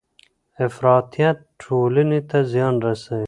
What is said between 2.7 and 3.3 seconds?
رسوي.